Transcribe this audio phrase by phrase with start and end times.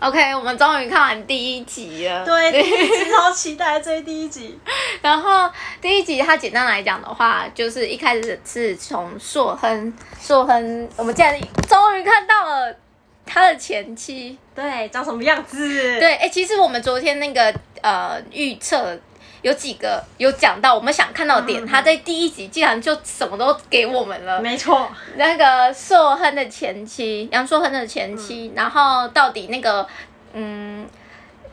[0.00, 2.24] OK，我们终于看完第一集了。
[2.24, 4.58] 对，第一集超期待这第一集。
[5.02, 12.74] 然后第一集它简单来讲的话，就是一开始是从硕亨，硕亨，我们竟然终于看到了
[13.26, 15.68] 他的前妻，对，长什么样子？
[16.00, 18.98] 对，哎，其实我们昨天那个呃预测
[19.42, 24.40] 有几个有讲到我们想看到的点，他、嗯、在第一集竟然就什么都给我们了。
[24.40, 29.86] 没错，那个硕亨的前妻，杨硕亨的前妻，嗯、然后到底那个
[30.34, 30.86] 嗯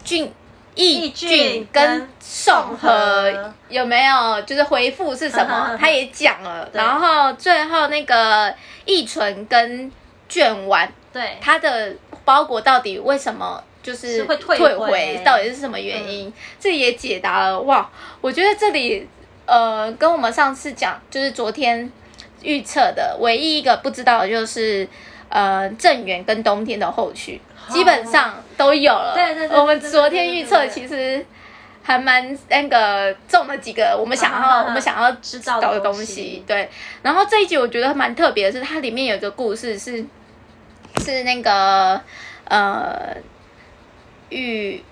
[0.04, 0.31] 俊
[0.76, 5.76] 义俊跟宋和有没有就是回复是什么？
[5.80, 6.70] 他也讲了。
[6.73, 8.54] 然后最后那个
[8.86, 9.92] 义纯跟
[10.30, 11.95] 卷丸，对他的
[12.26, 13.64] 包裹到底为什么？
[13.88, 16.28] 就是会退回，到底是什么原因？
[16.28, 17.90] 嗯、这也解答了哇！
[18.20, 19.08] 我觉得这里
[19.45, 21.90] 呃，跟我们上次讲，就是昨天
[22.42, 24.86] 预测的唯一一个不知道的就是
[25.30, 29.14] 呃，正源跟冬天的后续，基本上都有了。
[29.16, 31.26] 对对对，我们昨天预测其实
[31.81, 36.44] 还蛮那个中了几个我们想要、啊、我们想要知道的东西。
[36.45, 36.69] 对，
[37.02, 40.06] 然后这一集我觉得蛮特别的是，它里面有一个故事是
[40.97, 42.02] 是那个
[42.50, 43.16] 呃。
[44.30, 44.83] 与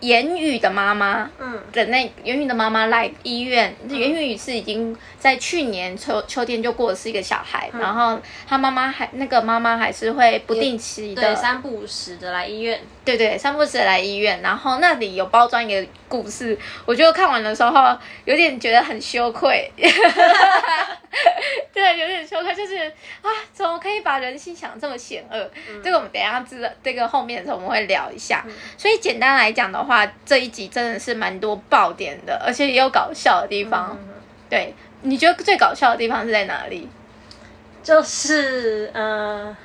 [0.00, 19.70] 言语的妈妈，嗯，的那言语的妈妈来医院，嗯、言语是已经在去年秋秋天就过的是一个小孩，嗯、然后他妈妈还那个妈妈还是会不定期的三不五时的来医院，对对，三不五时的来医院，然后那里有包装一个故事，我就看完的时候有点觉得很羞愧。
[21.72, 22.76] 对，有点羞愧，就是
[23.22, 25.50] 啊，怎么可以把人心想这么险恶？
[25.68, 28.44] 嗯、这个我们等一下知道，这个后面的时候我们会聊一下。
[28.46, 29.89] 嗯、所以简单来讲的话，
[30.24, 33.96] 这一集真的是蛮多爆点的，而且也有搞笑的地方。
[34.00, 34.08] 嗯、
[34.48, 36.88] 对，你觉得最搞笑的地方是在哪里？
[37.82, 39.46] 就是嗯。
[39.46, 39.56] 呃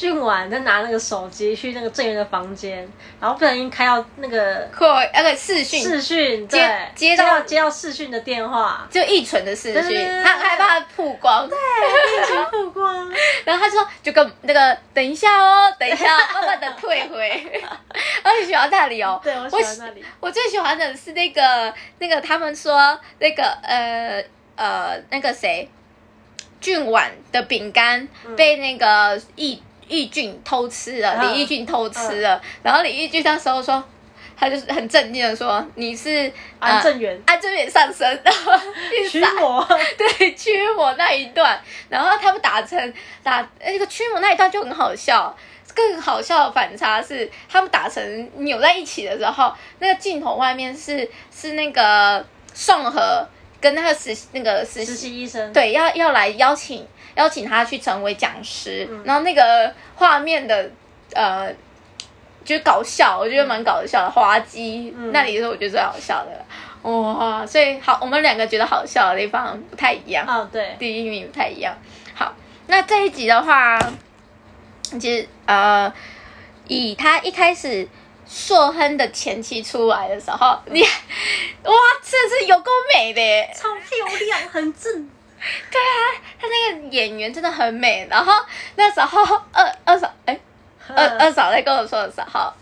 [0.00, 4.66] 俊婉在拿那个手机去那个正源的房间，然后不小心开到那个
[5.12, 13.12] 那个视讯视讯，接，接到接到视讯的电话，就一纯的视讯，他害怕曝光，对，义纯曝光，
[13.44, 17.62] 然后他说就跟那个等一下哦，等一下，慢慢的退回，
[18.24, 24.24] 我很喜欢那里哦，对，我喜欢那里，我最喜欢的是那个那个他们说那个呃
[24.56, 25.68] 呃那个谁，
[26.58, 29.62] 俊婉的饼干被那个义。
[29.90, 33.82] 义俊偷吃了，李义俊偷吃了，然后李义俊那时候说，
[34.36, 38.52] 他就是很镇定的说：“你是安正元，安正元上身， 然后
[39.10, 39.66] 驱魔，
[39.98, 45.36] 对驱魔那一段，然后他们打成打那个驱魔那一段就很好笑，
[45.74, 52.24] 更好笑的反差是他们打成扭在一起的时候，那个镜头外面是是那个
[52.54, 53.28] 宋和
[53.60, 60.70] 跟那个实那个实习医生，对，要要来邀请。”邀请他去成为讲师，嗯、然后那个画面的
[61.12, 61.52] 呃，
[62.44, 67.44] 就是搞笑，我觉得蛮搞笑的，滑稽、嗯、那里是我觉得最好笑的，哇！
[67.44, 71.76] 所以好，我们两个觉得好笑的地方不太一样，哦，对，第一名不太一样。
[72.14, 72.34] 好，
[72.68, 73.78] 那这一集的话，
[74.98, 75.92] 其实呃，
[76.68, 77.86] 以他一开始
[78.26, 81.72] 硕亨的前期出来的时候，你哇，
[82.02, 83.20] 真的是有够美的，
[83.52, 85.10] 超漂亮，很正。
[85.70, 88.06] 对啊，他那个演员真的很美。
[88.10, 88.32] 然后
[88.76, 90.38] 那时候二二嫂哎，
[90.94, 92.52] 二二嫂在跟我说的时候，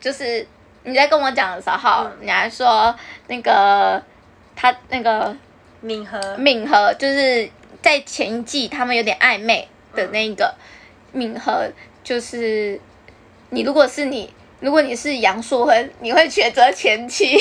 [0.00, 0.46] 就是
[0.84, 2.94] 你在跟我讲的时候，嗯、你还说
[3.26, 4.00] 那个
[4.54, 5.36] 他那个
[5.80, 7.50] 敏和敏和，就是
[7.82, 10.54] 在前一季他们有点暧昧的那个、
[11.12, 11.68] 嗯、敏和，
[12.04, 12.80] 就是
[13.50, 17.36] 你如果是你，如果你是杨硕亨，你会选择前妻？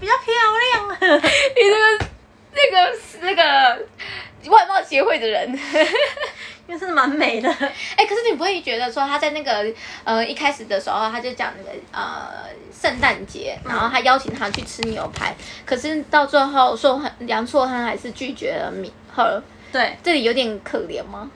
[0.00, 0.34] 比较漂
[0.72, 2.13] 亮， 你这个。
[2.54, 5.48] 那个那个外貌协会的人，
[6.66, 7.50] 因为真的蛮美的。
[7.96, 9.66] 哎，可是你不会觉得说他在那个
[10.04, 19.42] 呃一开始的时候，他就讲那个呃圣诞节，然后他邀请他去吃牛排，嗯、可是到最后硕亨杨硕亨还是拒绝了敏赫。
[19.72, 21.30] 对，这里有点可怜吗？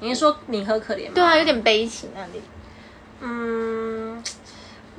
[0.00, 1.12] 你是说敏和可怜吗？
[1.14, 2.42] 对啊，有点悲情那里。
[3.20, 4.22] 嗯。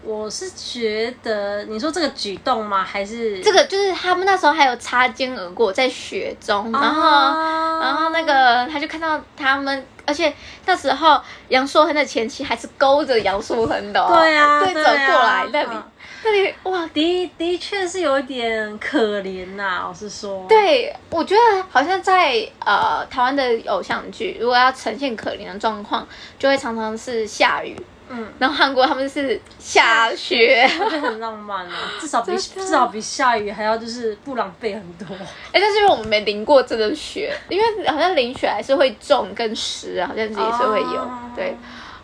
[0.04, 2.84] 我是觉得，你说这个举动吗？
[2.84, 10.34] 还是这个就是他们那时候还有擦肩而过在雪中，然后、啊、然后那个他就看到他们，而且
[10.66, 15.88] 那时候杨硕亨的前妻还是勾着杨硕亨的、哦，对呀、啊，对，走过来那里、啊、
[16.24, 26.08] 那里哇，的的确是有一点可怜呐、啊，老实说，对，我觉得好像在呃台湾的偶像剧，如果要呈现可怜的状况，
[26.40, 27.76] 就会常常是下雨。
[28.12, 35.16] 嗯，然后韩国他们是下雪，我觉得很浪漫啊， 至少比至少比下雨还要就是不浪费很多。
[35.52, 41.00] 哎，但是因为我们没淋过真的雪，因为好像淋雪还是会重跟湿啊，好像自己是会有。
[41.00, 41.10] Oh.
[41.36, 41.58] 对，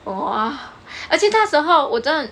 [0.06, 0.58] 哇，
[1.10, 2.32] 而且那时候我真的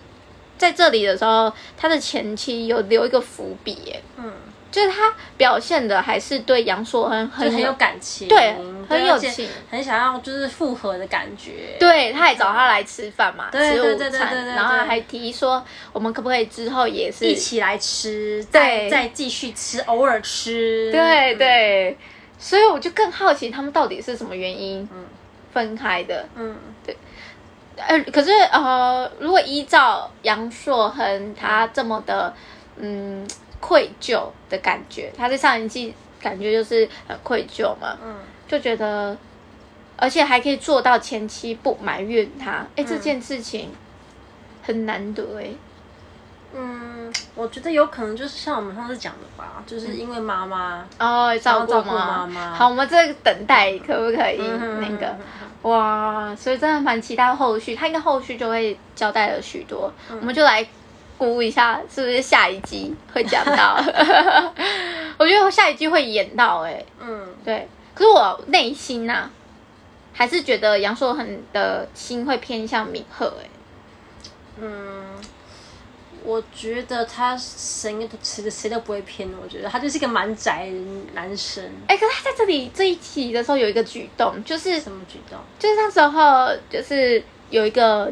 [0.57, 4.31] 在这里的时候，他的前妻有留一个伏笔，嗯。
[4.75, 8.53] 就是他表现的还是对杨硕很很很有感情，对，
[8.89, 11.77] 很有情，很想要就是复合的感觉。
[11.79, 20.91] 对，他也找他来吃饭嘛，对吃午餐，对对对对对，然后还提议说我们可不可以之后也是一起来吃，再，再继续吃，偶尔吃。
[20.91, 21.97] 对对，
[22.37, 24.85] 所以我就更好奇他们到底是什么原因
[25.53, 26.27] 分开的。
[26.35, 26.53] 嗯，
[26.85, 26.97] 对。
[27.77, 32.33] 呃，可是呃，如果依照杨硕恒他这么的，
[32.75, 33.25] 嗯。
[33.59, 38.15] 愧疚的感觉，他在上一季感觉就是很愧疚嘛，嗯，
[38.47, 39.17] 就觉得，
[39.97, 43.71] 而且还可以做到前期不埋怨他，哎、嗯，这件事情
[44.61, 45.47] 很难得哎。
[46.57, 52.53] 嗯，我觉得有可能就是像我们上次讲的吧，就是因为妈妈哦照顾妈妈。
[52.53, 54.37] 好，我们这个等待可不可以
[54.79, 55.15] 那个？
[55.63, 60.65] 哇，所以真的蛮期待后续，他应该后续就会交代了许多，嗯、我们就来。
[61.17, 63.81] 估一下是不是下一集会讲到？
[65.17, 67.67] 我觉得下一集会演到哎、欸，嗯，对。
[67.93, 69.31] 可是我内心呐、啊，
[70.11, 73.49] 还是觉得杨硕恒的心会偏向敏赫哎。
[74.59, 75.15] 嗯，
[76.23, 80.73] 我觉得他谁都谁谁都不会偏，我觉得他就是一个蛮宅的
[81.13, 81.63] 男生。
[81.87, 85.39] 哎、欸，可是他在这里这一期的时候有一个举动，就是什么举动？
[85.57, 88.11] 就是那时候就是有一个。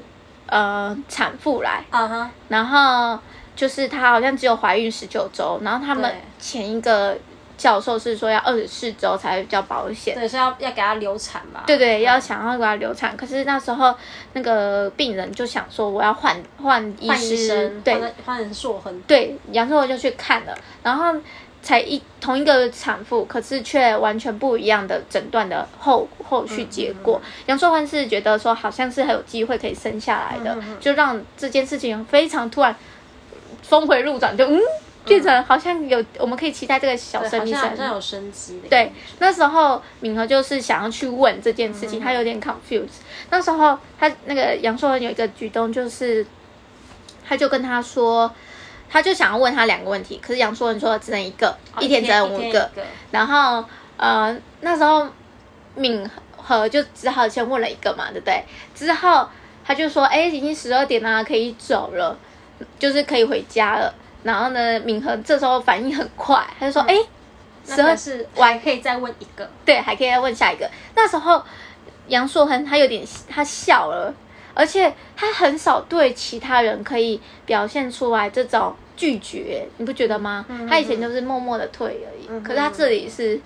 [0.53, 2.27] 呃，产妇来，uh.
[2.47, 3.17] 然后
[3.55, 7.17] 就是她好像只有怀孕十九周，然后他们前一个
[7.57, 11.63] 教授是说要二十四周才会比较保险，对，是要要给她流产嘛？
[11.65, 13.95] 对对，要想要给她流产，可是那时候
[14.33, 21.15] 那个病人就想说我要换换医师，对，换成硕恒，对，杨硕恒就去看了，然后。
[21.63, 27.21] 才一同一个产妇，可是却完全不一样的诊断的后后续结果。
[27.45, 32.75] 杨硕恒是觉得说，好像是很有机会可以生下来的，就让这件事情非常突然，
[33.61, 34.59] 峰回路转，就嗯，
[35.05, 38.61] 变成好像有我们可以期待这个小生命，好像有生机。
[38.69, 42.99] 对，那时候敏和就是想要去问这件事情，嗯、他有点 confused。
[43.29, 46.27] 那时候他那个杨硕文有一个举动，就是
[47.25, 48.29] 他就跟他说。
[48.93, 52.59] 他就想要问他两个问题，可是杨硕恒说只能一个，哦、一天只能五个。
[52.75, 53.65] 个然后
[53.97, 55.07] 呃那时候
[55.73, 56.07] 敏
[56.37, 58.43] 和就只好先问了一个嘛，对不对？
[58.75, 59.27] 之后
[59.65, 62.15] 他就说，哎，已经十二点了，可以走了，
[62.77, 63.91] 就是可以回家了。
[64.21, 66.95] 然后呢，敏和这时候反应很快，他就说，哎、
[67.65, 70.69] 嗯，十二是我还可以再问一个，对，还可以再问下一个。
[70.93, 71.41] 那时候
[72.09, 74.13] 杨硕恒他有点他笑了，
[74.53, 78.75] 而且他很少对其他人可以表现出来这种。
[78.95, 80.45] 拒绝，你不觉得吗？
[80.49, 83.39] 嗯、他以前就是默默的退而已，嗯、可是他这里是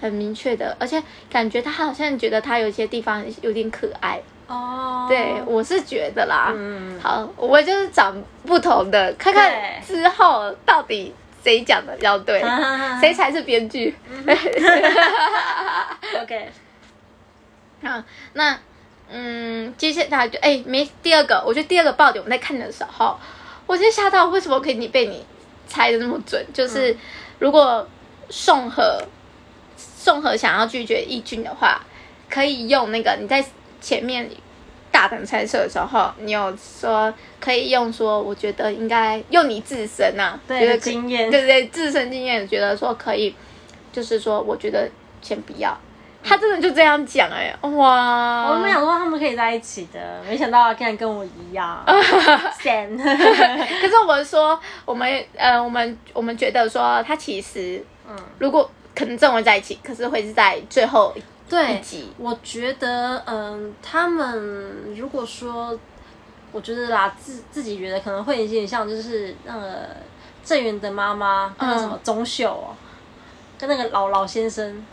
[0.00, 5.06] 很明确的，而且感觉他好像觉得他有些地方有点可爱哦。
[5.08, 6.52] 对，我是觉得啦。
[6.54, 9.52] 嗯，好，我们就是找不同的，看看
[9.86, 12.42] 之后到底谁讲的比较对，
[13.00, 13.94] 谁才是编剧。
[16.22, 16.48] OK，
[17.82, 18.02] 好，
[18.34, 18.58] 那
[19.10, 23.16] 嗯，接下来就哎，没第二个，我觉得第二个爆点，我们在看的时候。
[23.66, 25.24] 我就吓到，为什么可以你被你
[25.66, 26.44] 猜的那么准？
[26.52, 26.96] 就是
[27.38, 27.86] 如果
[28.28, 29.02] 宋和
[29.76, 31.80] 宋和想要拒绝义军的话，
[32.28, 33.44] 可以用那个你在
[33.80, 34.28] 前面
[34.90, 43.34] 大胆猜测的时候，你有说可以用说，我觉得应该用你自身啊，对觉得经验，对对对，自身经验觉得说可以，
[43.92, 45.78] 就是说我觉得先不要。
[46.24, 48.50] 他真的就这样讲哎、欸，哇！
[48.50, 51.82] 我没想到他们可以在一起的，没想到竟然跟我一样。
[52.62, 62.12] Sam 可是我们说，我们呃，我们我们觉得说，他其实，嗯，如果可能正文在一起，可是会是在最后一集。
[62.18, 65.76] 我觉得，嗯、呃，他们如果说，
[66.52, 69.88] 我觉得啦，自自己觉得可能会有点像，就是那个
[70.44, 72.76] 郑源的妈妈，那个什么钟秀哦，嗯、
[73.58, 74.84] 跟那个老老先生。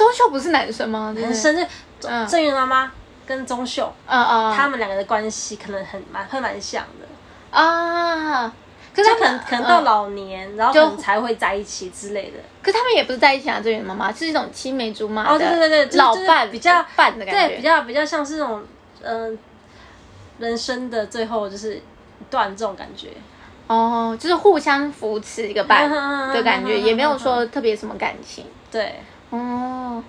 [0.00, 1.14] 钟秀不是男生吗？
[1.18, 1.66] 男生是
[2.26, 2.90] 郑源妈妈
[3.26, 8.50] 跟钟秀，嗯嗯，他们两个的关系可能很蛮会蛮像的啊。
[8.92, 12.38] 可是他可能可能到老年，然后可能才会在一起之类的。
[12.62, 18.64] 可他们也不是在一起啊，郑源妈妈是一种青梅竹马哦，对对对，老伴比较伴的感觉，对，比较比较像是那种
[19.02, 19.38] 嗯，
[20.38, 21.82] 人生的最后就是一
[22.28, 23.10] 段这种感觉
[23.68, 25.88] 哦，就是互相扶持一个伴
[26.32, 29.00] 的感觉，也没有说特别什么感情，对。
[29.30, 30.02] 哦，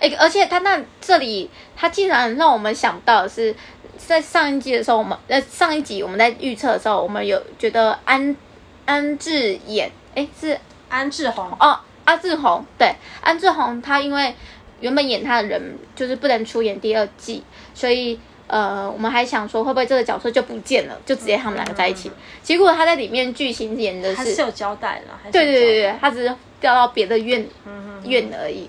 [0.00, 3.54] 哎，而且他那这里，他竟然让我们想到的是，
[3.96, 8.36] 在上一季的时候，我们呃上一集我们在预测的时候，我们有觉得安
[8.84, 11.50] 安志演，哎是安志宏。
[11.58, 14.34] 哦，安志宏对，安志宏他因为
[14.80, 17.42] 原本演他的人就是不能出演第二季，
[17.74, 22.10] 所以呃，我们还想说会不会这个角色就不见了，就直接他们两个在一起。
[22.10, 28.68] 嗯、结果他在里面剧情演的是，还是有交代了，还是对对对对，他只是调到别的院、嗯、院而已。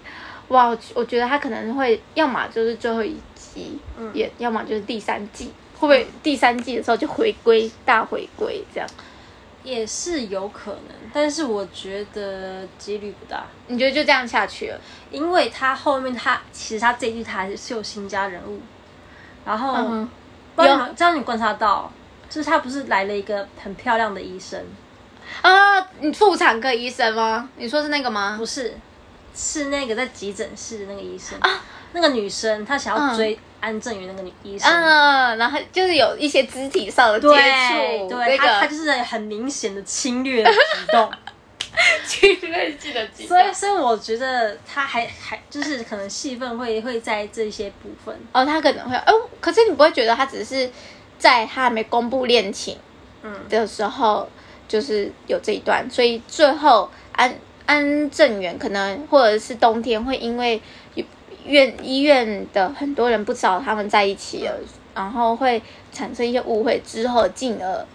[0.49, 3.79] 哇，我觉得他可能会要么就是最后一集
[4.13, 8.89] 演，嗯、要么就是第三季，会不会第三季的时候就回归大回归这样？
[9.63, 13.43] 也是有可能，但是我觉得几率不大。
[13.67, 14.79] 你觉得就这样下去了？
[15.11, 18.61] 因为他后面他其实他这一季他还是有新加人物，
[19.45, 20.09] 然后、嗯、
[20.55, 20.63] 有
[20.95, 21.91] 这样你观察到，
[22.29, 24.63] 就是他不是来了一个很漂亮的医生
[25.41, 25.79] 啊？
[25.99, 27.49] 你妇产科医生吗？
[27.57, 28.35] 你说是那个吗？
[28.37, 28.77] 不是，
[29.35, 31.61] 是那个在急诊室的那个医生啊。
[31.93, 40.59] 那个女生她想要追安正元那个女医生，嗯，然后就是有一些肢体上的接触，对，她她就是很明显的侵略的举
[40.91, 41.09] 动，
[42.05, 43.29] 侵略性的举动。
[43.29, 50.69] 所以，所以我觉得她还还就是可能戏份会会在这些部分哦，她可能会哦，可是你不会觉得她只是
[51.17, 52.77] 在她还没公布恋情
[53.23, 54.29] 嗯的时候，
[54.67, 57.33] 就是有这一段，所以最后安
[57.65, 60.61] 安正元可能或者是冬天会因为。
[61.45, 64.53] 院医院的很多人不知道他们在一起了，
[64.93, 67.85] 然后会产生一些误会，之后进而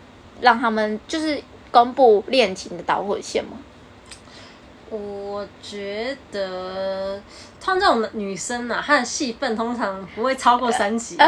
[0.41, 1.38] 让他们就是
[1.71, 3.59] 公布恋情的导火线吗？
[4.88, 7.21] 我觉得，
[7.61, 11.17] 像这种女生啊，她的戏份通常不会超过三集，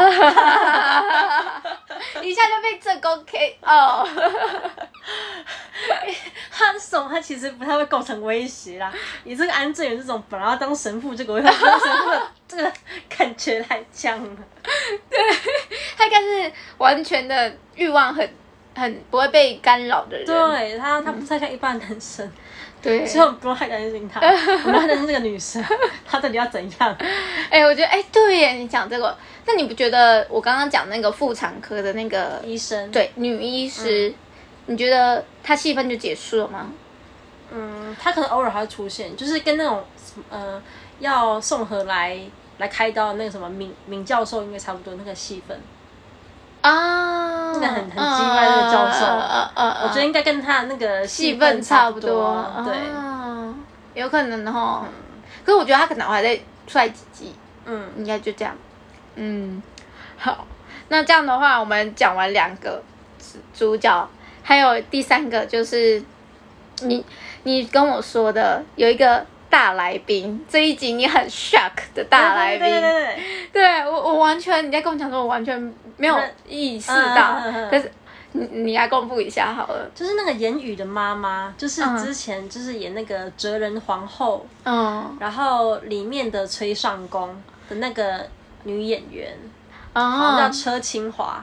[2.23, 4.07] 一下就被正宫 K 哦。
[6.57, 8.93] 汉松他其实不太会构成威胁啦，
[9.25, 12.71] 你这个安正元这种本来要当神父，这个当神父这个
[13.09, 14.29] 感觉太强了。
[15.09, 15.19] 对，
[15.97, 18.27] 他应该是完全的欲望很
[18.73, 20.25] 很不会被干扰的人。
[20.25, 22.31] 对他，他不太像一般男生。
[22.81, 24.19] 对，所以我们不用太担心他，
[24.63, 25.63] 我们担心这个女生，
[26.05, 26.95] 她到底要怎样？
[27.49, 34.13] 哎、欸，我觉得，哎、欸，对耶，你讲这个，那你不觉得我刚刚讲那个妇产科的那个医生，对，女医师，嗯、
[34.67, 36.67] 你觉得他戏份就结束了吗？
[37.51, 39.83] 嗯，他可能偶尔还会出现，就是跟那种
[40.29, 40.61] 呃，
[40.99, 42.19] 要宋和来
[42.57, 45.59] 来开刀的那个什么闵闵教授应该差不多那个戏份。
[46.61, 52.75] 啊，那个很很机掰那个教授，啊啊啊、我觉得应该跟他那个戏份差不多，对，
[53.93, 54.83] 有可能哦。
[54.83, 54.89] 嗯、
[55.45, 58.55] 可是我觉得他可能还在出几集，嗯，应该就这样，
[59.13, 59.61] 嗯，
[60.17, 60.47] 好，
[60.87, 62.81] 那这样的话，我们讲完两个
[63.53, 64.09] 主角，
[64.45, 66.01] 还有第三个就是
[66.83, 67.03] 你
[67.43, 69.25] 你跟我说的有一个。
[69.47, 73.19] 大来宾这一集你很 shock 的大来宾，对对对对，
[73.53, 77.89] 对我我完全你在跟我讲说，我完全没有意识到，可是
[78.33, 87.29] 你你来公布一下好了，就是那个言语的妈妈，就是之前就是演那个哲人皇后，嗯，然后里面的崔尚宫
[87.69, 88.27] 的那个
[88.63, 89.37] 女演员，
[89.93, 91.41] 好像叫车清华，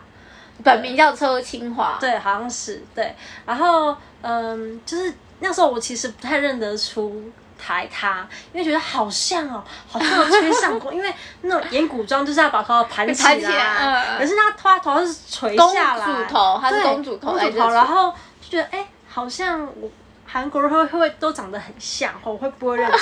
[0.62, 3.14] 本名叫车清华，对，好像是对，
[3.47, 7.31] 然后嗯，就是那时候我其实不太认得出。
[7.64, 19.88] 抬他，因为觉得好像哦，好像有崔尚宫， 因为那种演古装就是要把头盘起来，起来可是他他头是垂下来，公主头，他是公主头，公主头，然后就觉得哎、欸，好像我
[20.26, 22.99] 韩国人会会不会都长得很像，我会不会认错？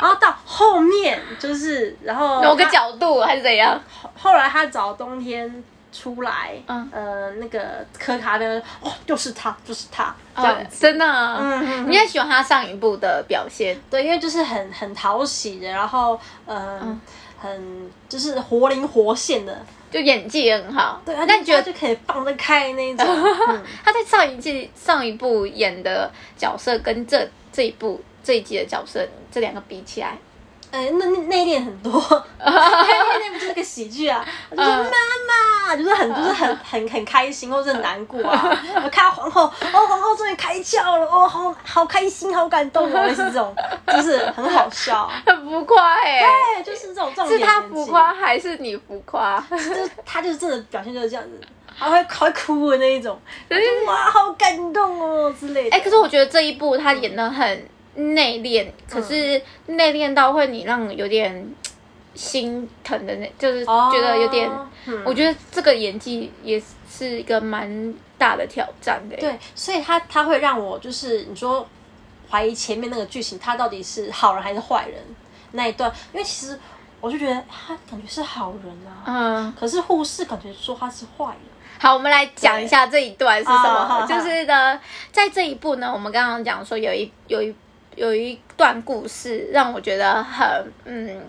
[0.00, 3.78] 然后到后面就是，然后某个角度还是怎样？
[4.00, 5.62] 后后来他找冬天。
[5.92, 11.04] 出来，嗯，呃，那个柯卡的，哦，就是他，就是他，这样子，真的，
[11.40, 17.00] 嗯，你也喜欢他上一部的表现，对，因为就是很很讨喜的，然后，嗯，
[17.38, 21.62] 很就是活灵活现的，就演技也很好，对，那你觉得？
[21.62, 23.06] 就可以放得开那种。
[23.84, 30.18] 他在上一季上一部演的角色跟这这一部这一季的角色这两个比起来。
[30.70, 31.92] 哎、欸，那内敛很多，
[32.44, 34.22] 内敛不就是个喜剧啊？
[34.54, 34.90] 就是妈
[35.26, 38.50] 妈，就是很就是很很 很开心，或者很难过啊。
[38.84, 43.56] 我看到皇后，哦，皇后终于开窍了，哦，好好开心，好感动哦， 是这种，
[43.86, 46.26] 就是很好笑，很浮夸哎、欸。
[46.56, 47.30] 对，就是这种这种。
[47.30, 49.42] 是他浮夸还是你浮夸？
[49.50, 51.40] 就是他就是真的表现就是这样子，
[51.74, 53.56] 还会还会哭的那一种，就
[53.86, 55.76] 哇，好感动哦之类的。
[55.76, 57.68] 哎、欸，可是我觉得这一部他演的很。
[57.98, 61.52] 内敛，可是内敛到会你让有点
[62.14, 64.48] 心疼的那，就是觉得有点。
[64.48, 69.16] 哦嗯、我觉得这个演技也是一个蛮大的挑战的。
[69.16, 71.66] 对，所以他他会让我就是你说
[72.30, 75.02] 怀疑前面那个剧情，他到底是好人还是坏人
[75.52, 76.58] 那一段，因为其实
[77.00, 81.42] 我就觉得他感觉是好人啊，嗯，可是护士感觉说他是坏人。
[81.80, 84.80] 好，我们来讲一下这一段是什么，就是呢，
[85.12, 87.54] 在这一部呢，我们刚刚讲说有一有一。
[87.98, 91.20] 有一段故事让我觉得很嗯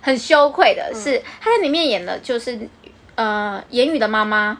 [0.00, 2.58] 很羞愧的是，他在里面演的就是
[3.16, 4.58] 呃，言语的妈妈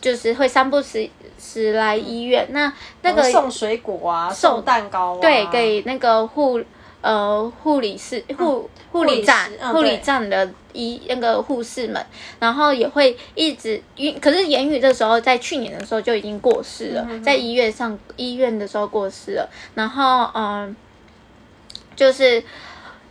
[0.00, 2.46] 就是会三不时时来医院。
[2.50, 6.60] 那那个送水果啊，送蛋糕啊，对，给那个护
[7.00, 12.04] 呃护理室护护理站护理站的医那个护士们，
[12.38, 19.48] 然后也会一直因可是言语这时候在去年的时候就已经过世了，在医院上医院的时候过世了。
[19.74, 20.74] 然后嗯，
[21.94, 22.42] 就是。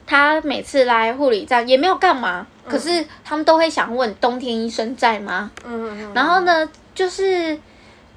[0.08, 5.50] 他每次来护理站也没有干嘛，嗯、可是他们都会想问冬天医生在吗？
[6.13, 7.60] 然后呢，就是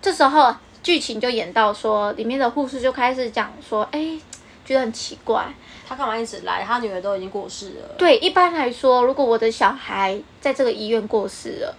[0.02, 4.20] 这时候剧情就演到说，里面的护士就开始讲说，哎、欸，
[4.68, 5.46] 觉得很奇怪，
[5.88, 6.62] 他干嘛一直来？
[6.62, 7.94] 他女儿都已经过世了。
[7.96, 11.74] 对，一般来说，如果我的小孩在这个医院过世了，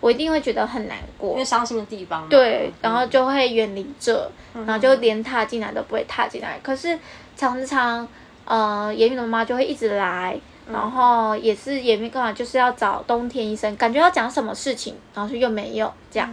[0.00, 2.26] 我一定会觉得很难过，因为伤心的地方嘛。
[2.28, 6.60] 对，然后就会远离这，然后就连踏进来都不会踏进来。
[6.62, 6.98] 可是
[7.34, 8.06] 常常。
[8.46, 10.38] 呃，言语的妈妈就会一直来，
[10.70, 16.28] 然后也是也没干嘛，就是要找冬天医生，感觉要讲什么事情，然后就又没有这样。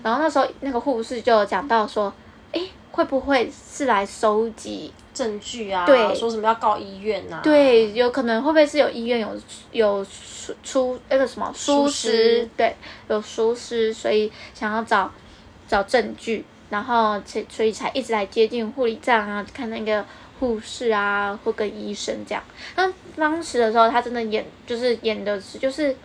[0.00, 2.12] 然后那时候那个护士就讲到说，
[2.52, 5.86] 哎，会不会是来收集证据啊？
[5.86, 7.40] 对，说什么要告医院啊？
[7.42, 9.34] 对，有可能会不会是有医院有
[9.72, 12.46] 有出出那个什么疏失？
[12.56, 12.76] 对，
[13.08, 15.10] 有疏失，所以想要找
[15.66, 20.04] 找证据，然后所所以才一直来接近护理站啊，看那个。
[20.38, 22.44] 护士啊，或跟医生这样。
[22.76, 25.96] 那当时的时候，他真的演，就是演的是，就是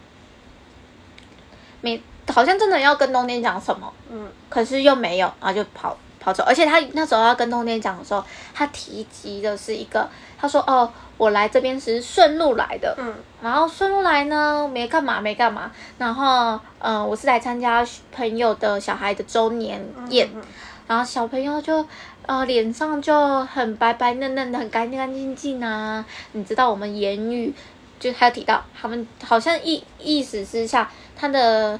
[1.81, 6.43] 没，好像真的要跟冬天讲什么，嗯，可是又没有，然后就跑跑走。
[6.47, 8.23] 而且他那时候要跟冬天讲的时候，
[8.53, 10.09] 他提及的是一个，
[10.39, 15.69] 他说：“哦，我来这边是顺路来的，嗯，然后顺路来呢，没干嘛，没干嘛。
[15.97, 20.45] 然后，嗯、呃，我是来参加朋友的小孩的周年宴，嗯嗯嗯，
[20.87, 21.85] 然后小朋友就。”
[22.27, 26.05] 呃，脸上就很白白嫩嫩的，很干干净净啊。
[26.33, 27.51] 你知道我们言语，
[27.99, 31.77] 就还有提到他们好像意意思之下他的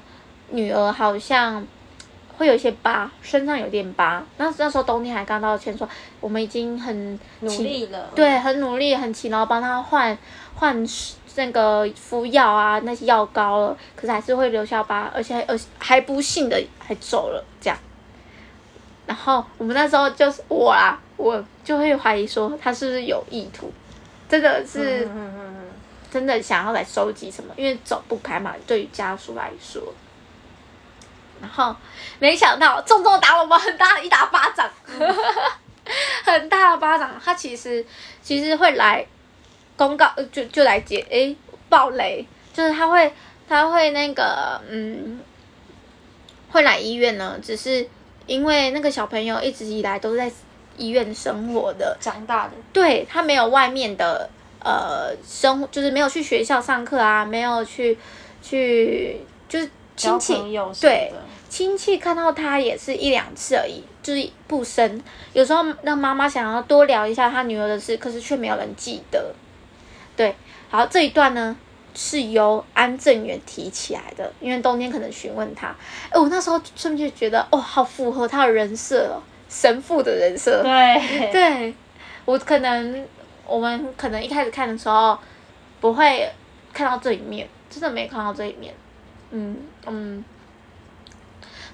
[0.50, 1.66] 女儿好像
[2.38, 4.24] 会有一些疤，身上有点疤。
[4.38, 5.88] 那那时候冬天还刚道歉说，
[6.20, 10.18] 我们已经很努力了，对，很努力，很勤劳帮他换
[10.56, 10.86] 换
[11.36, 17.78] 那个敷药啊，那些药膏了，可是还是会留下疤，而且而还不幸的还走了这样。
[19.06, 23.72] 然后我们那时候就是我啊，我就会怀疑说他是不是有意图，
[24.30, 25.08] 真的是
[26.10, 29.82] 真的想要来收集什么，因为走不开嘛，对于家属来说。
[31.42, 31.76] 然后
[32.20, 34.70] 没想到重重打我们很大的一大巴掌，
[36.24, 37.20] 很大的巴掌。
[37.24, 37.86] 他其实
[38.22, 39.06] 其实会来
[39.76, 41.36] 公告，就就来接诶
[41.68, 43.12] 爆雷，就是他会
[43.50, 45.20] 他会那个嗯
[46.52, 47.90] 会来医院呢，只是。
[48.28, 50.32] 因为那个小朋友一直以来都是在
[50.78, 54.30] 医院生活的，长大的，对，他没有外面的
[54.64, 57.98] 呃生，就是没有去学校上课啊，没有去
[58.42, 60.34] 去就是亲戚
[60.80, 61.12] 对
[61.50, 65.04] 亲戚看到他也是一两次而已，就是不深。
[65.34, 69.34] 有时候让妈妈想要多聊一下他女儿的事，可是却没有人记得。
[70.16, 70.36] 对，
[70.70, 71.56] 好，这一段呢。
[71.94, 75.76] 是由安正元提起来的，因为冬天可能询问他，
[76.10, 80.64] 哎，我那时候瞬间觉得，哦，好符合他的人设哦，神父的人设。
[80.64, 81.76] 对，对，
[82.24, 83.06] 我可能
[83.46, 85.20] 我们可能一开始看的时候
[85.82, 86.32] 不会
[86.72, 88.74] 看到这一面，真的没看到这一面，
[89.32, 90.24] 嗯嗯。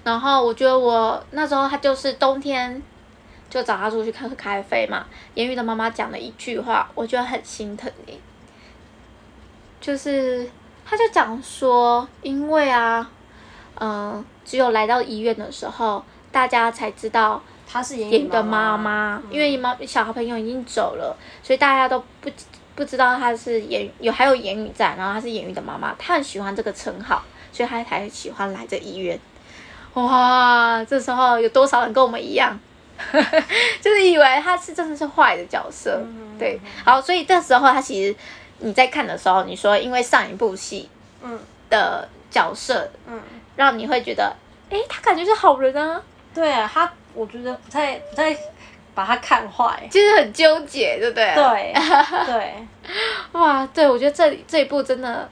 [0.04, 2.82] 然后我觉得我那时候他就是冬天
[3.50, 8.20] 就找他出去喝咖啡嘛，言语的妈妈讲了一句话，我觉得很心疼你。
[9.80, 10.50] 就是，
[10.86, 13.10] 他就讲说，因为啊，
[13.76, 22.30] 嗯、呃，只有来到医院的时候，大家才知道他是言语的妈妈，因为妈小孩朋友已经走了，所以大家都不
[22.76, 27.24] 不知道他是言有还有言语在，然后他是言语的妈妈，他很喜欢这个称号，
[27.58, 29.20] 所以他才喜欢来这医院。
[29.96, 32.58] 哇，这时候有多少人跟我们一样，
[33.82, 36.00] 就是以为他是真的是坏的角色，
[36.38, 38.15] 对，好，所以这时候他其实。
[38.60, 40.89] 你在看的时候，你说因为上一部戏，
[41.22, 41.38] 嗯，
[41.70, 43.22] 的角色，嗯，
[43.56, 44.36] 让你会觉得，
[44.72, 46.02] 哎，他感觉是好人啊。
[46.34, 48.36] 对啊，他我觉得不太不太
[48.96, 51.36] 把他看坏，其实很纠结，对不对？
[51.36, 51.74] 对
[52.26, 52.67] 对，
[53.39, 55.30] 哇，对我觉得这里这一部真的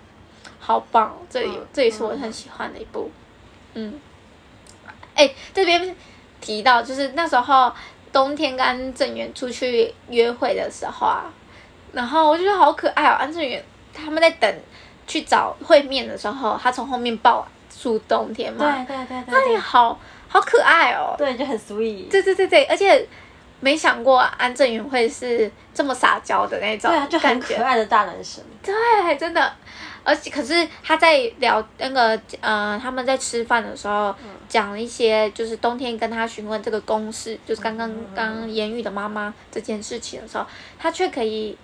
[0.66, 3.12] 好棒，这里、嗯、这也是我很喜欢的一部，
[3.76, 4.00] 嗯，
[5.14, 5.96] 哎，这边
[6.42, 7.72] 提到就是那时候
[8.12, 11.32] 冬天跟郑源出去约会的时候啊。
[11.94, 14.54] 然后我觉得好可爱哦，安正元他们在等
[15.06, 23.08] 去找会面的时候，他从后面抱住冬天嘛，对对对对，那里好好可爱哦，对，就很 sweet，对对对对，而且
[23.60, 28.44] 没想过安正元会是这么撒娇的那种，对啊，就很可爱的大男生。
[28.64, 29.54] 对，真的。
[30.06, 34.16] 而且，可是他在聊那个呃，他们在吃饭的时候
[34.48, 40.46] 讲了一些，就是冬天跟他询问这个公式，就是刚刚刚言语的妈妈这件事情的时候，
[40.78, 41.58] 他却可以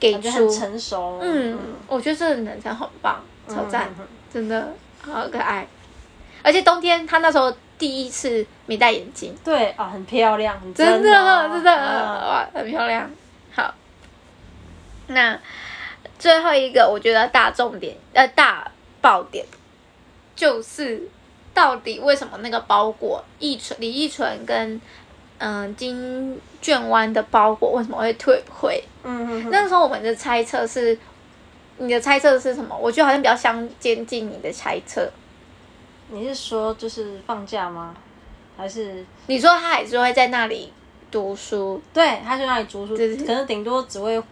[0.00, 1.20] 给出成熟。
[1.22, 3.88] 嗯，我觉得这个男生很棒，超赞，
[4.32, 5.64] 真的好可爱。
[6.42, 13.08] 而且冬天他那时候第一次没戴眼镜，对啊，很漂亮，真的真的哇，很漂亮。
[13.54, 13.72] 好，
[15.06, 15.38] 那。
[16.18, 19.44] 最后一个，我觉得大重点呃大爆点，
[20.36, 21.02] 就是
[21.52, 24.80] 到底为什么那个包裹翊纯李翊纯跟
[25.38, 28.82] 嗯、呃、金卷湾的包裹为什么会退回？
[29.02, 29.50] 嗯嗯。
[29.50, 30.96] 那个时候我们的猜测是，
[31.78, 32.76] 你的猜测是什么？
[32.76, 35.10] 我觉得好像比较相接近你的猜测。
[36.10, 37.94] 你是说就是放假吗？
[38.56, 40.72] 还是你说他还是会在那里
[41.10, 41.82] 读书？
[41.92, 44.22] 对，他在那里读书，就是、可能顶多只会。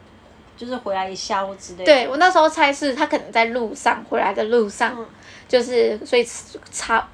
[0.56, 1.84] 就是回来一下午之类的。
[1.84, 5.06] 对，我那时候猜是他可能在路上回来的路上，嗯、
[5.48, 6.22] 就是所以
[6.70, 7.08] 擦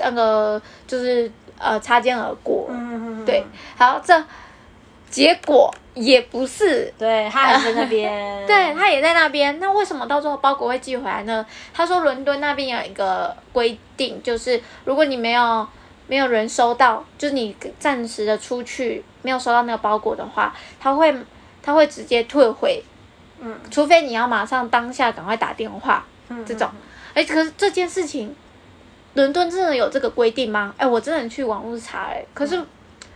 [0.00, 2.66] 那个就是呃擦肩而过。
[2.70, 3.24] 嗯嗯嗯。
[3.24, 3.44] 对，
[3.76, 4.24] 好，这
[5.08, 6.92] 结果也不是。
[6.98, 8.12] 对，他还在那边。
[8.12, 9.60] 呃、 对，他也在那边。
[9.60, 11.46] 那为什么到最后包裹会寄回来呢？
[11.72, 15.66] 他说伦敦那边有一个规定，就是如果你没有
[16.08, 21.14] 没有人收到，就是你暂时的出去没有收到那个包裹的话，他会。
[21.62, 22.82] 他会直接退回，
[23.40, 26.68] 嗯，除非你要马上当下赶快打电话，嗯，这种，
[27.14, 28.34] 哎、嗯，可是这件事情，
[29.14, 30.74] 伦敦真的有这个规定吗？
[30.76, 32.60] 哎，我真的去网络查，哎，可是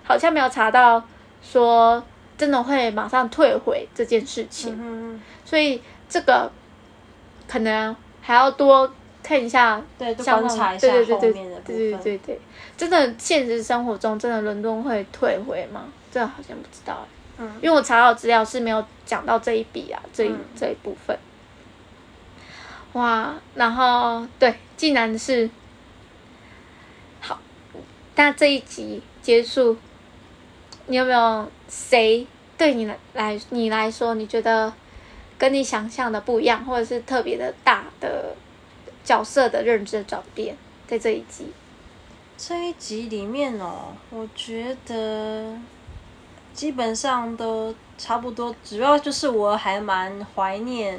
[0.03, 1.03] 好像没有查到
[1.43, 2.03] 说
[2.37, 6.51] 真的会马上退回这件事情，嗯，所以这个
[7.49, 12.19] 可能还要多看一下，对，观察一下后面的部分，对对对对。
[12.19, 12.41] 对，
[12.77, 15.85] 真的现实生活中真的伦敦会退回吗？
[16.11, 17.07] 这好像不知道。
[17.37, 21.19] 嗯，因为我查到资料是没有讲到这一笔啊，这一、嗯、这一部分。
[22.93, 25.51] 哇，然后对，竟然是
[27.21, 27.41] 好，
[28.15, 29.77] 那这一集结束，
[30.87, 32.25] 你有没有谁
[32.57, 34.73] 对你来来你来说，你觉得
[35.37, 38.37] 跟你想象的不一样，或者是特别的大的
[39.03, 41.49] 角色的认知转变，在这一集？
[42.39, 45.59] 这一集里面哦，我觉得。
[46.55, 50.99] 基本上都差不多，主要就是我还蛮怀念，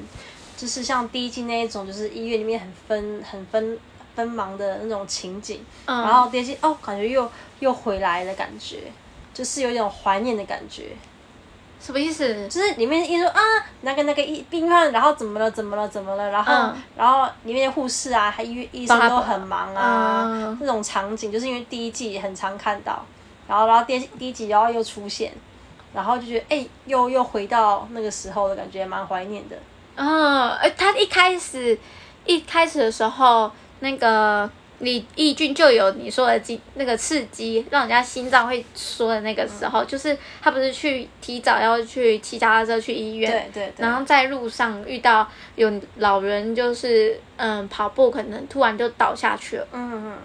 [0.58, 3.80] 就是像第一季那一种，就是医院里面很分、很分、
[4.14, 5.66] 分忙的那种情景。
[5.86, 6.02] 嗯。
[6.04, 8.92] 然后第二季哦，感觉又又回来的感觉，
[9.34, 10.90] 就是有一种怀念的感觉。
[11.82, 12.48] 什么意思？
[12.48, 13.40] 就是里面一说啊，
[13.82, 15.52] 那个那个医病患，然后怎么了？
[15.52, 15.88] 怎么了？
[15.88, 16.32] 怎么了？
[16.32, 23.06] 然后、嗯、然后里面的护士啊，还医医生都很忙啊，嗯、这种场景就是因为第一季很常看到。
[23.48, 25.32] 然后，然后第第一集，然后又出现，
[25.94, 29.56] 然后就觉得，哎，又又回到那个时候的感觉，蛮怀念的。
[29.96, 31.78] 嗯，哎，他一开始
[32.26, 50.18] 一开始的时候，那个李翊君就有你说的激那个刺激，让人家心脏会缩的那个时候，嗯、就是他不是去提早要去骑脚踏车去医院，对对对，然后在路上遇到有老人，就是嗯跑步可能突然就倒下去了，嗯嗯，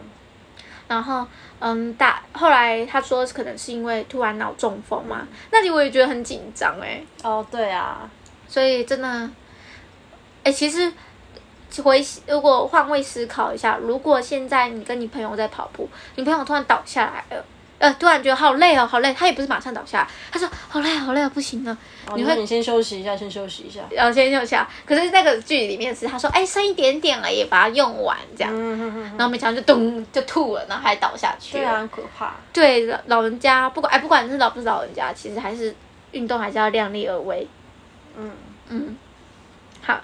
[0.91, 1.27] 然后。
[1.63, 7.03] 嗯，大后来他说可能是因为突然脑中风嘛，嗯、那里我也觉得很紧张哎。
[7.23, 8.09] 哦，对啊，
[8.49, 9.31] 所以真的，
[10.43, 10.91] 哎，其实
[11.83, 17.45] 回如果换位思考一下，如果现在你跟你朋友在跑步，你朋友突然倒下来了。
[17.81, 19.13] 呃，突然觉得好累哦，好累。
[19.15, 21.73] 他也不是马上倒下，他说好累，好累，不行了。
[22.07, 23.81] 哦、你会，你先休息一下，先休息一下。
[23.91, 24.69] 然后先休息啊。
[24.85, 28.53] 可是那个剧里面是他说，哎，剩一点点了，也把它用完这样。
[28.55, 29.03] 嗯。
[29.17, 31.57] 然后没想到就咚就吐了，然后还倒下去。
[31.57, 32.35] 对啊，很可怕。
[32.53, 35.75] 对，老人家不管哎，不管是老不是老人家，其实还是
[36.13, 37.49] 运动还是要量力而为。
[38.19, 38.31] 嗯
[38.69, 38.99] 嗯。
[39.81, 39.99] 好，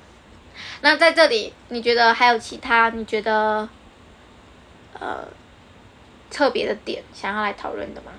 [0.81, 2.89] 那在这里你觉得还有其他？
[2.89, 3.69] 你觉得
[4.99, 5.29] 呃？
[6.37, 8.13] 特别的点想要来讨论的吗？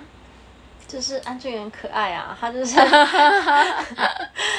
[0.88, 2.74] 就是安俊很可爱啊，他就是，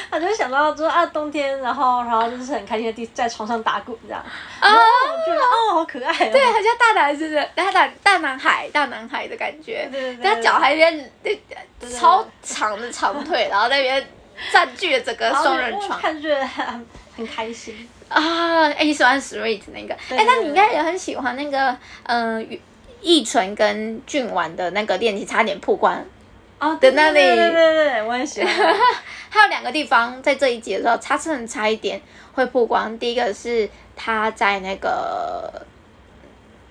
[0.08, 4.24] 他就想到说啊冬天，然后然后就是很开心的地在床上打滚这样，
[4.60, 14.06] 啊，我觉得哦好可爱，啊，对，很像大男生的，大大大男孩大男孩的感觉，对对对，他脚还边那超长的长腿， 然后那边
[14.52, 16.86] 占据了整个双人床，看着很
[17.18, 17.88] 很开心。
[18.08, 22.60] 啊，哎，你喜欢 Sweet 那个，哎，那你应该也很喜欢那个，嗯。
[23.02, 26.04] 翊纯跟俊完的那个恋情差点曝光
[26.58, 28.52] 哦的那里，对对对，我也喜欢。
[29.30, 32.00] 还有两个地方在这一集的时候，差真的差一点
[32.32, 32.98] 会曝光。
[32.98, 35.64] 第一个是他在那个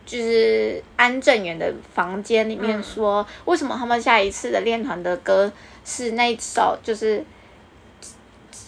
[0.05, 5.51] 就是安正元的房间里面说，嗯、为什么他们下一次的练团的歌
[5.85, 7.23] 是那一首，就是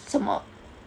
[0.08, 0.42] 什么？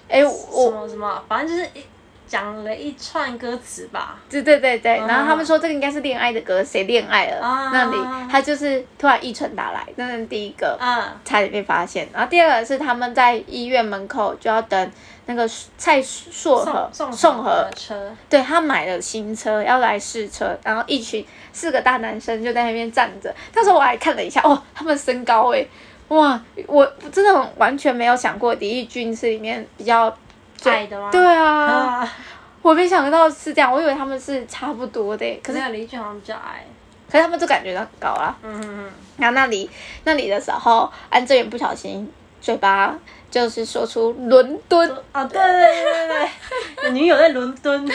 [0.10, 1.84] 哎，我什么什么，反正就是一。
[2.28, 7.40] 讲了一串歌词吧，对对对对，然后他们说这个应该是恋爱的歌，谁恋爱了？
[7.72, 7.98] 那里
[8.30, 12.08] 他就是突然一纯打来，那是第一个，嗯，差点被发现。
[12.12, 14.92] 然后第二个是他们在医院门口就要等
[15.28, 23.34] 那个蔡硕和宋和车，对，他买了新车要来试车，然后一群四个大男生就在那边站着。
[23.54, 25.66] 那时候我还看了一下，哦，他们身高哎，
[26.08, 30.16] 哇，我真的完全没有想过李翊君是里面比较。
[30.64, 31.10] 矮的吗？
[31.12, 32.14] 对啊，啊
[32.62, 35.40] 我没想到是这样，我以为他们是差不多的。
[35.44, 36.66] 可是李翊君好像比较矮，
[37.12, 38.36] 可是他们就感觉到很高啊。
[38.44, 38.92] 嗯嗯嗯。
[39.18, 39.70] 然后那里
[40.04, 42.98] 那里的时候，安正元不小心嘴巴
[43.30, 46.30] 就是说出伦敦啊，对对对对
[46.78, 47.94] 对， 女友在伦敦，对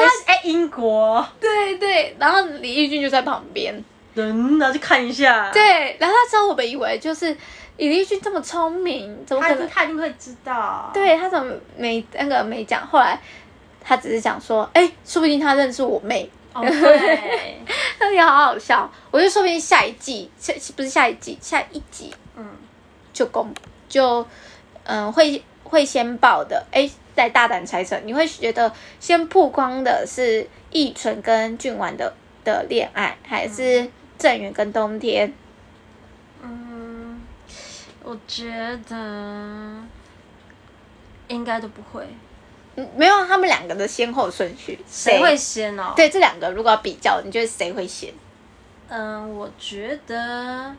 [0.00, 2.16] 他哎英国，对对。
[2.18, 3.74] 然后李翊君就在旁边，
[4.14, 5.50] 嗯，然后去看一下。
[5.52, 7.36] 对，然后他之后我们以为就是。
[7.76, 9.68] 李翊君这么聪明，怎么可能？
[9.68, 10.90] 他一定会知道。
[10.94, 12.86] 对，他怎么没那个没讲？
[12.86, 13.20] 后来
[13.82, 16.30] 他只是讲说，哎、欸，说不定他认识我妹。
[16.54, 17.58] 哦， 对，
[18.00, 18.90] 那也好好笑。
[19.10, 22.46] 我就说不定下一季，下不是下一季，下一集，嗯，
[23.12, 23.52] 就公
[23.90, 24.26] 就
[24.84, 26.64] 嗯会会先报的。
[26.70, 33.86] 哎、欸，再大胆猜测，你会觉得先曝光的是易纯跟俊完的的恋爱，还是
[34.16, 35.30] 郑源跟冬天？
[38.08, 38.48] 我觉
[38.88, 38.94] 得
[41.26, 42.06] 应该都不会，
[42.76, 45.92] 嗯，没有他们两个的先后顺序，谁会先哦？
[45.96, 48.14] 对，这两个如果要比较，你觉得谁会先？
[48.88, 50.72] 嗯，我觉得，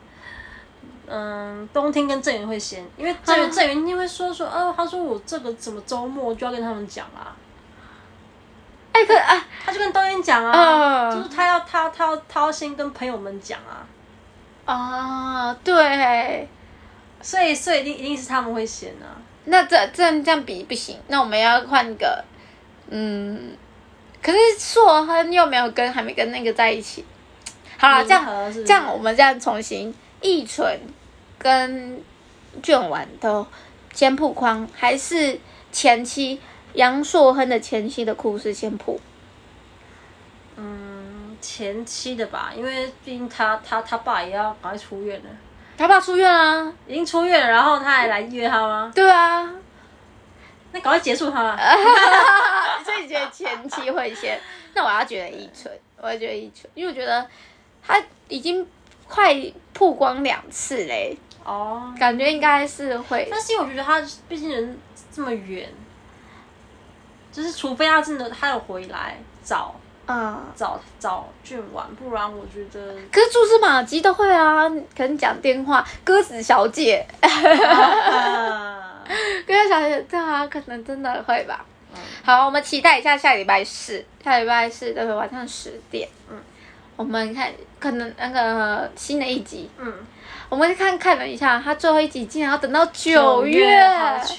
[1.06, 7.36] 嗯，冬天跟郑源会先，因为正元正元因为说说，哦，他说我这个怎么周末就要跟他们讲啊，
[8.92, 13.84] 哎，可啊，他就跟冬天讲啊，就是他要他他要他要先跟朋友们讲啊，
[14.72, 16.48] 啊，对。
[17.20, 19.20] 所以，所以一定一定是他们会先啊。
[19.44, 20.98] 那这这样这样比不行。
[21.08, 22.24] 那我们要换个，
[22.90, 23.56] 嗯，
[24.22, 27.04] 可是硕亨又没有跟，还没跟那个在一起。
[27.76, 30.78] 好了，这样这样，我们这样重新，易纯
[31.38, 32.02] 跟
[32.62, 33.46] 卷完都
[33.94, 35.38] 先铺框，还是
[35.72, 36.40] 前妻
[36.74, 39.00] 杨硕亨的前妻的故事先铺？
[40.56, 45.30] 嗯，前妻的吧，因为毕竟他他他爸也要赶快出院了。
[45.78, 48.90] 他爸出院啊，已经出院了，然后他还来约他吗？
[48.92, 49.48] 对啊，
[50.72, 51.56] 那赶快结束他。
[52.84, 54.40] 所以你觉得前期会先？
[54.74, 57.24] 那我要觉得一纯，我要觉得一纯，因为我觉得
[57.86, 58.66] 他已经
[59.06, 59.32] 快
[59.72, 61.16] 曝光两次嘞。
[61.44, 63.28] 哦，感觉应该是会。
[63.30, 64.78] 但是因为我觉得他毕竟人
[65.12, 65.72] 这么远，
[67.32, 69.74] 就是除非他真的他有回来找。
[70.10, 72.94] 嗯，找找俊玩，不然我觉得。
[73.12, 74.66] 可是蛛丝马迹都会啊，
[74.96, 77.28] 可能讲电话，鸽子小姐，鸽
[79.54, 81.62] 子小姐，对啊，可能真的会吧。
[81.92, 86.08] 嗯、好，我们期待一下下礼拜四，下礼拜四的晚上十点。
[86.30, 86.38] 嗯，
[86.96, 89.70] 我们看，可能那个新的一集。
[89.76, 89.92] 嗯，
[90.48, 93.88] 我们看看了一下，他最后一集竟然要等到九月，月，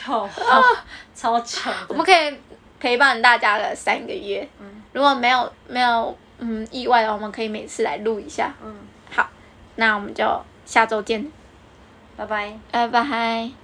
[0.04, 0.64] 好久，啊、
[1.14, 1.60] 超久。
[1.88, 2.36] 我们可以
[2.80, 4.50] 陪伴大家了三个月。
[4.60, 4.79] 嗯。
[4.92, 8.54] 如果没有没有嗯意外的话，我们可以每次来录一下。
[8.64, 8.76] 嗯，
[9.12, 9.30] 好，
[9.76, 11.32] 那我们就下周见，
[12.18, 13.59] 拜拜，拜拜。